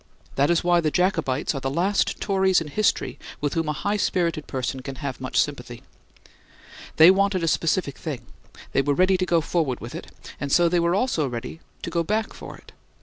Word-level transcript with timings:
That 0.33 0.49
is 0.49 0.63
why 0.63 0.81
the 0.81 0.89
Jacobites 0.89 1.53
are 1.53 1.59
the 1.61 1.69
last 1.69 2.19
Tories 2.19 2.59
in 2.59 2.69
history 2.69 3.19
with 3.39 3.53
whom 3.53 3.69
a 3.69 3.73
high 3.73 3.97
spirited 3.97 4.47
person 4.47 4.79
can 4.79 4.95
have 4.95 5.21
much 5.21 5.39
sympathy. 5.39 5.83
They 6.95 7.11
wanted 7.11 7.43
a 7.43 7.47
specific 7.47 7.99
thing; 7.99 8.25
they 8.71 8.81
were 8.81 8.95
ready 8.95 9.15
to 9.15 9.27
go 9.27 9.41
forward 9.41 9.77
for 9.77 9.95
it, 9.95 10.07
and 10.39 10.51
so 10.51 10.67
they 10.67 10.79
were 10.79 10.95
also 10.95 11.29
ready 11.29 11.59
to 11.83 11.91
go 11.91 12.01
back 12.01 12.33
for 12.33 12.57
it. 12.57 12.71